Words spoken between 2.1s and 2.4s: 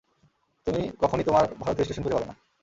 পাবে না।